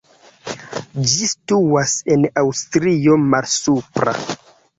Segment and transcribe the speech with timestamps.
[1.11, 4.17] Ĝi situas en Aŭstrio Malsupra.